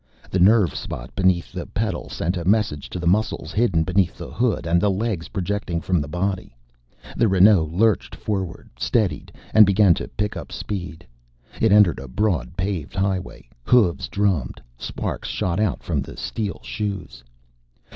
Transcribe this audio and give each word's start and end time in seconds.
The 0.31 0.39
nerve 0.39 0.73
spot 0.73 1.13
beneath 1.15 1.53
the 1.53 1.67
pedal 1.67 2.09
sent 2.09 2.35
a 2.35 2.43
message 2.43 2.89
to 2.89 2.97
the 2.97 3.05
muscles 3.05 3.51
hidden 3.51 3.83
beneath 3.83 4.17
the 4.17 4.31
hood 4.31 4.65
and 4.65 4.81
the 4.81 4.89
legs 4.89 5.27
projecting 5.27 5.79
from 5.79 6.01
the 6.01 6.07
body. 6.07 6.55
The 7.15 7.27
Renault 7.27 7.65
lurched 7.71 8.15
forward, 8.15 8.71
steadied, 8.79 9.31
and 9.53 9.63
began 9.63 9.93
to 9.93 10.07
pick 10.07 10.35
up 10.35 10.51
speed. 10.51 11.05
It 11.61 11.71
entered 11.71 11.99
a 11.99 12.07
broad 12.07 12.57
paved 12.57 12.95
highway. 12.95 13.47
Hooves 13.63 14.07
drummed; 14.07 14.59
sparks 14.75 15.29
shot 15.29 15.59
out 15.59 15.83
from 15.83 16.01
the 16.01 16.17
steel 16.17 16.61
shoes. 16.63 17.23